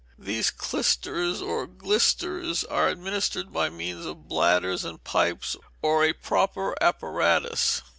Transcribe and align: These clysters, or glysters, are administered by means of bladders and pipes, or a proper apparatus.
These 0.17 0.49
clysters, 0.49 1.43
or 1.43 1.67
glysters, 1.67 2.63
are 2.63 2.87
administered 2.89 3.53
by 3.53 3.69
means 3.69 4.03
of 4.03 4.27
bladders 4.27 4.83
and 4.83 5.03
pipes, 5.03 5.55
or 5.83 6.03
a 6.03 6.11
proper 6.13 6.75
apparatus. 6.81 7.83